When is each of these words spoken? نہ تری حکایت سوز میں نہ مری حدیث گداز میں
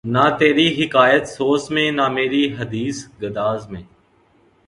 نہ 0.05 0.23
تری 0.39 0.67
حکایت 0.77 1.27
سوز 1.27 1.69
میں 1.71 1.89
نہ 1.91 2.07
مری 2.07 2.43
حدیث 2.59 2.97
گداز 3.21 3.69
میں 3.71 3.81